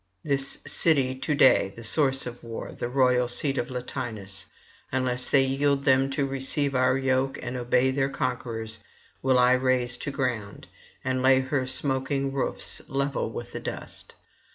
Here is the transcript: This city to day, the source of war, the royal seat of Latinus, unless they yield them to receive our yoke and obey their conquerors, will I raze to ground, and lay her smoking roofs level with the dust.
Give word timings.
This 0.23 0.57
city 0.65 1.13
to 1.13 1.35
day, 1.35 1.71
the 1.75 1.83
source 1.83 2.25
of 2.25 2.43
war, 2.43 2.71
the 2.71 2.89
royal 2.89 3.27
seat 3.27 3.59
of 3.59 3.69
Latinus, 3.69 4.47
unless 4.91 5.27
they 5.27 5.43
yield 5.43 5.85
them 5.85 6.09
to 6.09 6.25
receive 6.25 6.73
our 6.73 6.97
yoke 6.97 7.37
and 7.43 7.55
obey 7.55 7.91
their 7.91 8.09
conquerors, 8.09 8.83
will 9.21 9.37
I 9.37 9.51
raze 9.53 9.97
to 9.97 10.09
ground, 10.09 10.65
and 11.03 11.21
lay 11.21 11.41
her 11.41 11.67
smoking 11.67 12.33
roofs 12.33 12.81
level 12.89 13.29
with 13.31 13.51
the 13.51 13.59
dust. 13.59 14.15